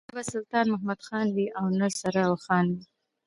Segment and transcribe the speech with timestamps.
[0.09, 2.83] نه به سلطان محمد خان وي او نه سره اوښان وي.